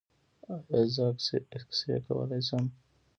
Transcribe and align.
ایا 0.73 0.81
زه 1.27 1.37
اکسرې 1.57 1.97
کولی 2.07 2.41
شم؟ 2.47 2.65